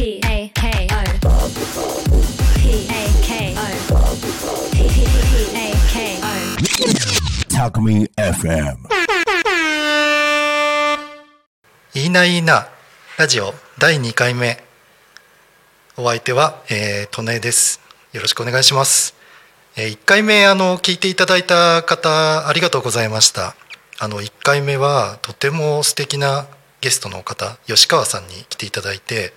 [0.00, 1.04] P A K O
[2.56, 3.60] P A K O
[4.72, 5.04] P P
[5.54, 6.32] A K O
[7.50, 8.78] Talk Me FM.
[11.92, 12.68] いいないいな
[13.18, 14.64] ラジオ第2回目
[15.98, 17.82] お相手は、えー、トネです。
[18.14, 19.14] よろしくお願いします、
[19.76, 23.54] えー1回目あの聞いていただいた方ありがとうございました。
[23.98, 26.46] あの1回目はとても素敵な
[26.80, 29.34] ゲストの方吉川さんに来ていただいて、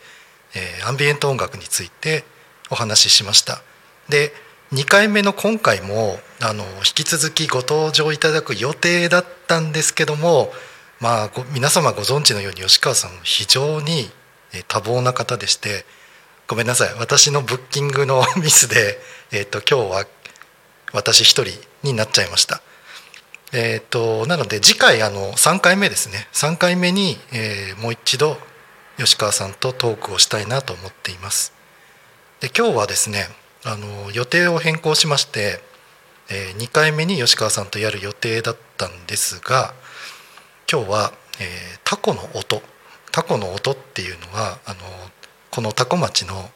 [0.55, 2.23] えーアンビエント音楽について
[2.69, 3.61] お話ししました
[4.09, 4.33] で
[4.71, 10.51] 2回目の今回もあの引き続きご登場いただく予定だったんですけども
[11.03, 14.09] まあ、ご皆様ご存知のように吉川さん非常に
[14.69, 15.83] 多忙な方でして
[16.47, 19.01] ごめんなさい私のブッキングの ミスで、
[19.33, 20.07] えー、と今日は
[20.93, 22.61] 私一人になっちゃいました。
[23.51, 28.39] えー、となので次回あの3回目ですね3回目に、えーもう一度
[28.97, 31.53] 吉川さんとトークをしたいなと思っています。
[32.39, 33.27] で今日はですね
[33.63, 35.61] あの予定を変更しまして、
[36.29, 39.73] え2回目に吉川さんとやる予定だったんですが
[40.71, 42.61] 今日は、えータコの音
[43.11, 44.77] タコの音っていうのはあの
[45.51, 46.49] このタコ町の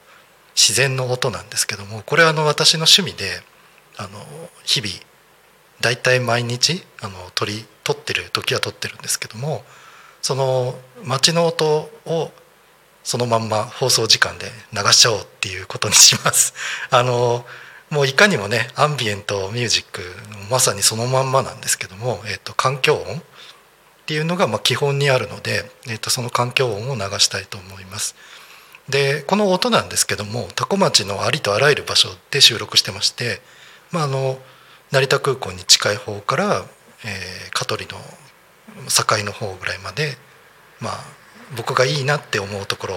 [0.55, 3.29] 自然の音なんですけどもこれはあの私の趣味で
[3.97, 4.09] あの
[4.63, 4.91] 日々
[5.81, 9.63] だいたい毎日あの撮り撮ってる時は撮ってるんですけども
[10.21, 12.31] その町の音を
[13.03, 16.53] そのまんま放送時間で流しちゃおうっていうことにします。
[16.91, 17.45] あの
[17.89, 20.01] もういかにもねアンビエントミュージック
[20.49, 23.21] まさにそのまんまなんですけども、えっと環境音っ
[24.05, 28.15] ていうのがまあ基本にあるので、えっとその環境音を流したいと思います。
[28.89, 33.41] でこの音なんですけども多古町のありとあらゆる場所で収録してまして、
[33.91, 34.39] まあ、あの
[34.91, 36.65] 成田空港に近い方から、
[37.05, 37.97] えー香取の
[38.87, 40.17] 境の方ぐらいまで、
[40.79, 40.93] まあ、
[41.55, 42.95] 僕がいいなって思うところ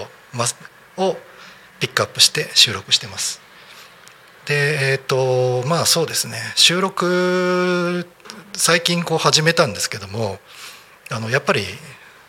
[0.96, 1.16] を
[1.78, 3.40] ピックアップして収録してます。
[4.46, 8.06] でえっ、とまあそうですね収録
[8.54, 10.38] 最近こう始めたんですけども
[11.10, 11.62] あのやっぱり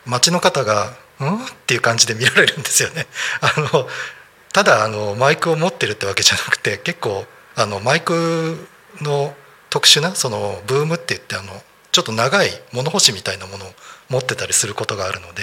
[0.06, 3.06] 街の方が「ん?」っていう感じで見られるんですよね。
[3.40, 3.88] あの
[4.52, 8.68] ただあのマイクを持ってるってわけじゃなくて結構あのマイク
[9.00, 9.34] の
[9.70, 13.68] 特殊なそのブームって言ってあのちょっと長い物干しみたいなものを
[14.08, 15.42] 持ってたりすることがあるので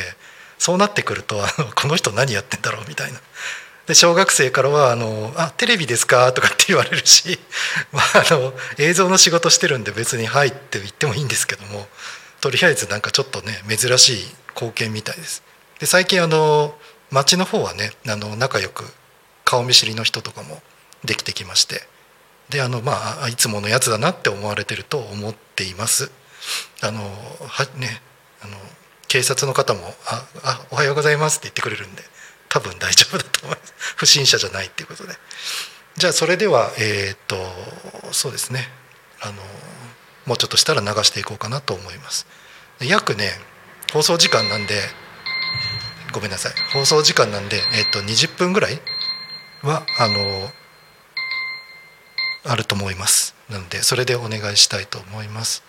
[0.57, 3.19] そうなってくるとあのこの人何やってんだろうみたいな。
[3.87, 7.39] で小学生からはあの「あテレビですか?」とかって言われるし、
[7.91, 11.87] まあ、あの映像の仕事してるんで別に「はい」って言ってもいいんですけども
[12.39, 15.41] とりあえずなんかちょっとね珍しい光景みたいです。
[15.79, 16.77] で最近あの
[17.09, 18.85] 町の方はねあの仲良く
[19.43, 20.61] 顔見知りの人とかも
[21.03, 21.87] できてきまして
[22.49, 26.11] であのまあいつものやつだなって思われてると思っています。
[26.81, 27.01] あの
[27.47, 28.01] はね
[28.41, 28.57] あの
[29.07, 32.03] 警察の方もあ「あおはようございます」って言ってくれるんで
[32.47, 33.73] 多分大丈夫だと思います。
[33.95, 35.15] 不審者じゃないっていうことで。
[35.97, 38.69] じゃあそれではえーっとそうですね。
[39.21, 39.33] あの
[40.25, 42.25] もうちょっとしたら流していこうかなと思います。
[42.79, 43.39] 約ね
[43.91, 44.89] 放送時間なんで
[46.11, 46.53] ごめんなさい。
[46.71, 48.81] 放送時間なんで、えーっと20分ぐらい
[49.61, 50.53] はあの
[52.45, 53.35] あると思います。
[53.49, 55.63] なのでそれでお願いしたいと思います。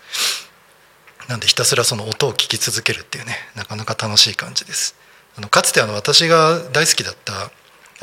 [1.30, 4.96] なんでひたすらその音を聞き続けるっていうねなかなか楽しい感じです。
[5.38, 7.52] あのかつてあの私が大好きだった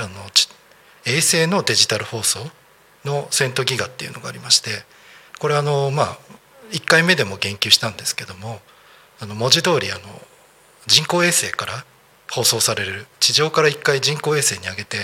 [0.01, 0.09] あの
[1.05, 2.39] 衛星のデジタル放送
[3.03, 4.69] のセントギガっていうのがありまして
[5.39, 6.17] これあのまあ
[6.71, 8.61] 1回目でも言及したんですけども
[9.19, 10.01] あの文字通りあの
[10.85, 11.83] 人工衛星から
[12.31, 14.97] 放送される地上から1回人工衛星に上げて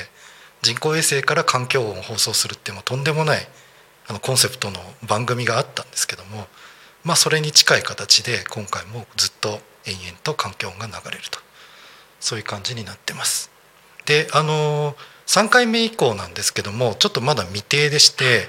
[0.62, 3.46] 人工衛星から環境音を放送するっていうもうとんでもない
[4.08, 6.48] あのコンセプトの番組があったんですけども
[7.04, 11.40] まあそれに近い形で今回もずっと延々と環境音が流れると
[12.20, 13.52] そういう感じになってます。
[14.06, 14.96] であの
[15.28, 18.48] 3回目以降なんですけどもちょっとまだ未定でして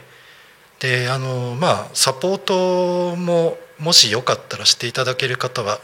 [0.81, 5.81] であのまあサポートももしよかったらしていただける方は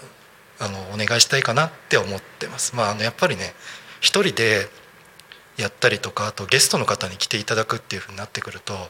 [0.58, 2.76] あのお願いしたいかなって思ってます。
[2.76, 3.54] まあ、あのやっぱりね
[4.00, 4.69] 一人で
[5.56, 8.81] やったりとかあとゲストの方に来ていただくっていうふうになってくると、ま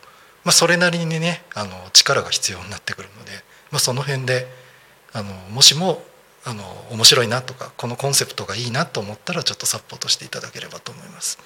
[0.46, 3.32] あ、それなりにねあの力が必要になってくるので、
[3.70, 4.46] まあ、その辺で
[5.12, 6.02] あのもしも
[6.44, 11.38] あの面白いなとかこのコンセプトがいいなと思ったらちょっとサポートしていただければと思います。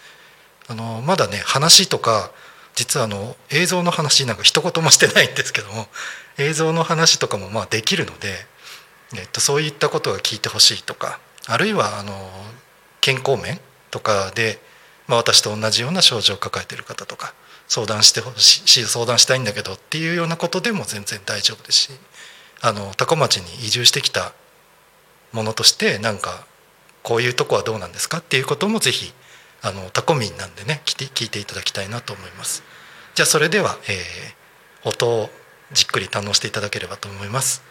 [0.69, 2.31] あのまだね話とか
[2.75, 5.87] 実はあの映像の話なんか一言もしてないんですけども
[6.39, 8.35] 映像の話とかもまあできるので、
[9.17, 12.13] えっと、そういったことが聞いてほしいとかあるいはあの
[13.01, 13.61] 健康面
[13.91, 14.59] とかで、
[15.07, 17.35] まあ、私と同じような症状を抱えている方とか
[17.69, 21.91] 相談してほしい相談したいんだけどっていうようなことでも全然大丈夫ですし
[22.61, 24.33] あの多古町に移住してきた
[25.33, 26.47] ものとしてなんか
[27.03, 29.13] こういうとこはどうなんですかっていうこともぜひ
[29.63, 32.63] あのタコミンなんでね聞いて聞いていただきたいなと思います。
[33.15, 34.45] じゃあそれでは、えー
[34.87, 35.31] 音を
[35.73, 37.63] じっくり堪能していただければと思います、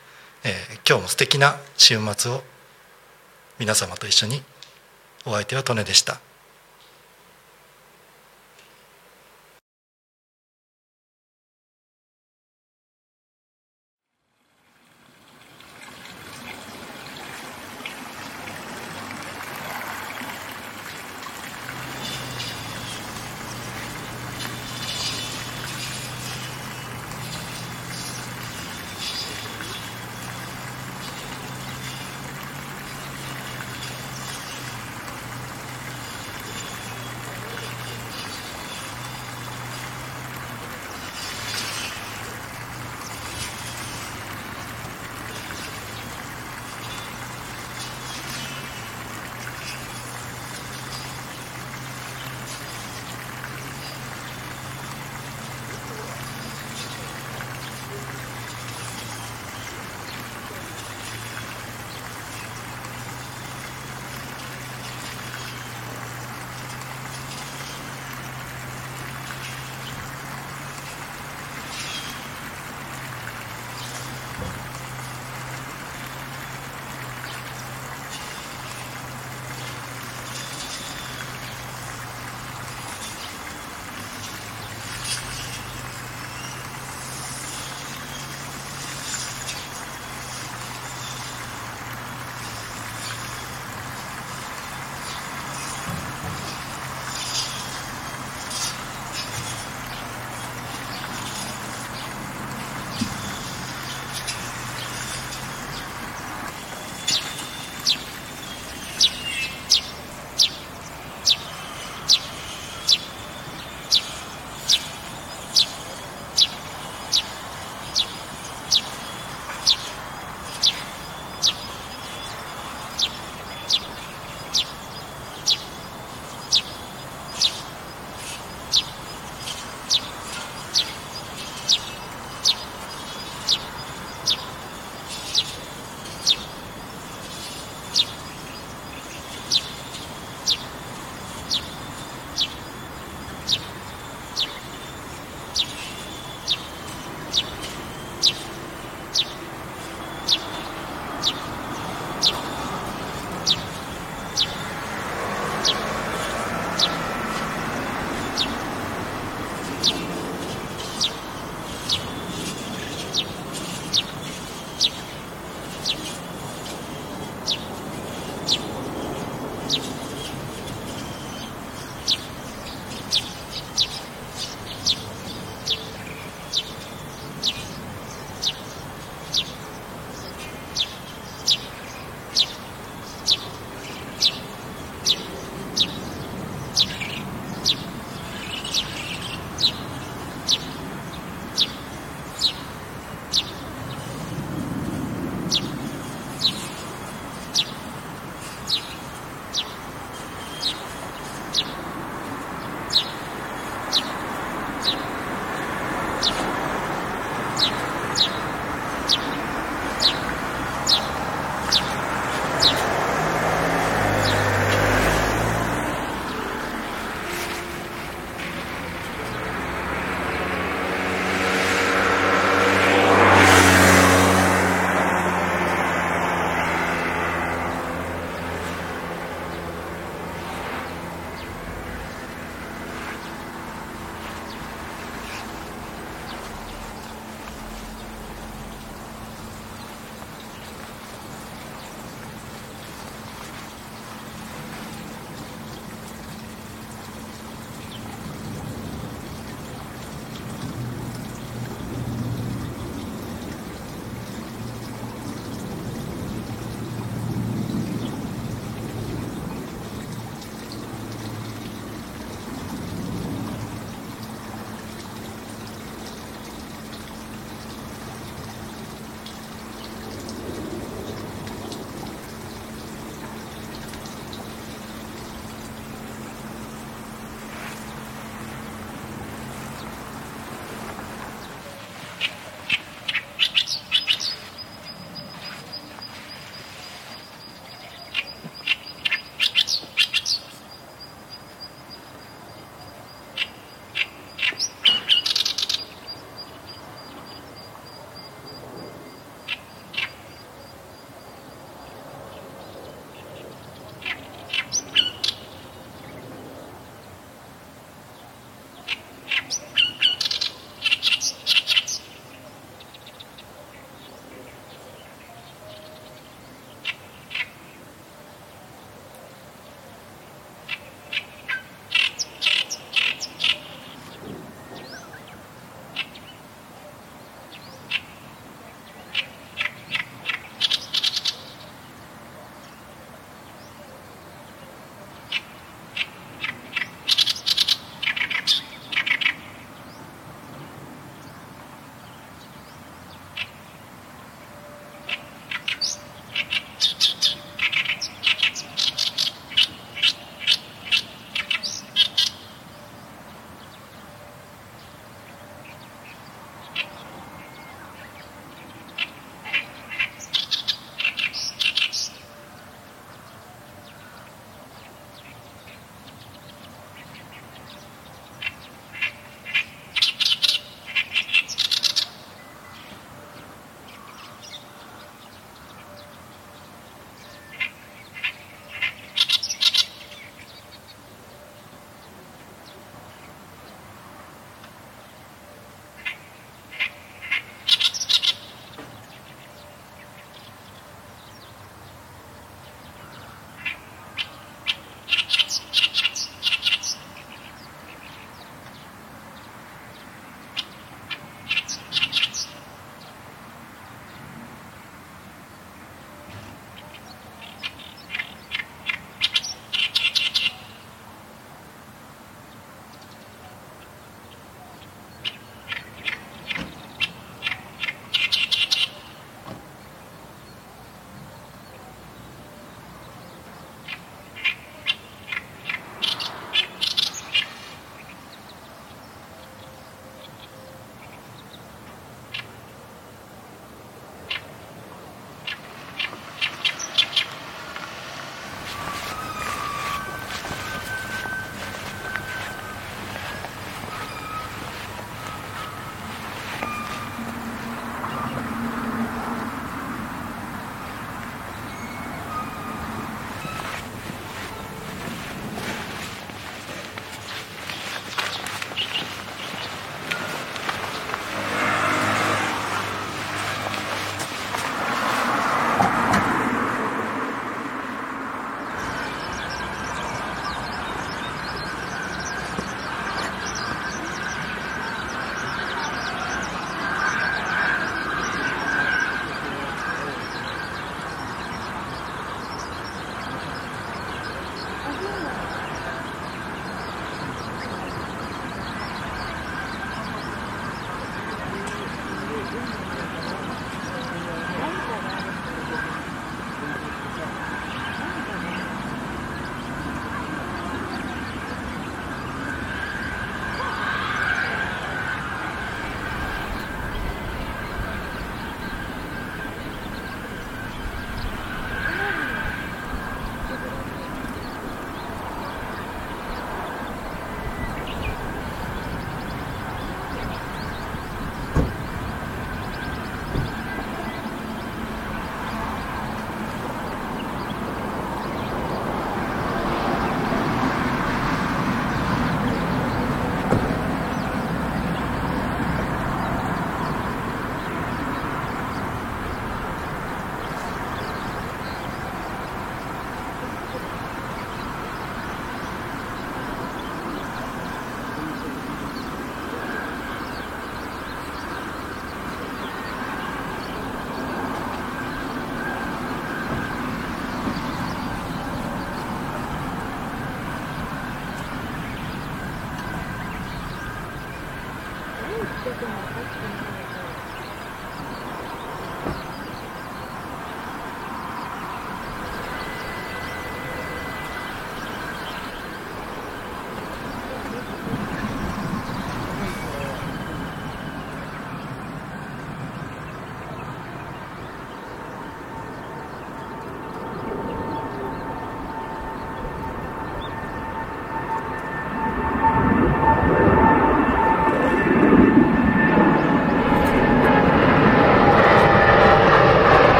[0.44, 0.54] えー
[0.90, 2.42] 今日も素敵な週末を
[3.60, 4.42] 皆様と一緒に。
[5.26, 6.33] お相手はトネでした。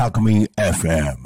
[0.00, 1.18] Alchemy FM.